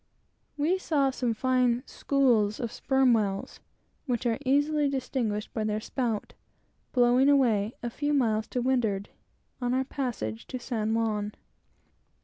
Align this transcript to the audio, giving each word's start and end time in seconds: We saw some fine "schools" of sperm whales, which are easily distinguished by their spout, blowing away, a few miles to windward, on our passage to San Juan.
We 0.57 0.79
saw 0.79 1.11
some 1.11 1.35
fine 1.35 1.83
"schools" 1.85 2.59
of 2.59 2.71
sperm 2.71 3.13
whales, 3.13 3.59
which 4.07 4.25
are 4.25 4.39
easily 4.43 4.89
distinguished 4.89 5.53
by 5.53 5.63
their 5.63 5.79
spout, 5.79 6.33
blowing 6.91 7.29
away, 7.29 7.73
a 7.83 7.91
few 7.91 8.11
miles 8.11 8.47
to 8.47 8.63
windward, 8.63 9.09
on 9.61 9.75
our 9.75 9.85
passage 9.85 10.47
to 10.47 10.57
San 10.59 10.95
Juan. 10.95 11.35